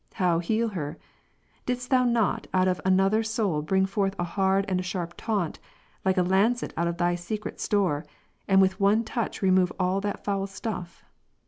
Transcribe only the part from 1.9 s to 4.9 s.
Thou not out of another soul bring forth a hard and a